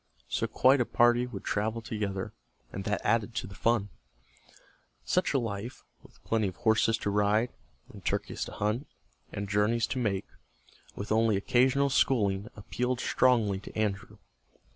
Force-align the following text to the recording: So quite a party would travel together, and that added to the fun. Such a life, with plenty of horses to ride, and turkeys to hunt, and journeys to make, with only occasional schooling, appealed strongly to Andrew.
So 0.27 0.47
quite 0.47 0.81
a 0.81 0.85
party 0.87 1.27
would 1.27 1.43
travel 1.43 1.79
together, 1.79 2.33
and 2.73 2.85
that 2.85 3.01
added 3.05 3.35
to 3.35 3.45
the 3.45 3.53
fun. 3.53 3.89
Such 5.05 5.31
a 5.31 5.37
life, 5.37 5.83
with 6.01 6.23
plenty 6.23 6.47
of 6.47 6.55
horses 6.55 6.97
to 7.01 7.11
ride, 7.11 7.51
and 7.93 8.03
turkeys 8.03 8.43
to 8.45 8.51
hunt, 8.53 8.87
and 9.31 9.47
journeys 9.47 9.85
to 9.93 9.99
make, 9.99 10.25
with 10.95 11.11
only 11.11 11.37
occasional 11.37 11.91
schooling, 11.91 12.49
appealed 12.55 12.99
strongly 12.99 13.59
to 13.59 13.77
Andrew. 13.77 14.17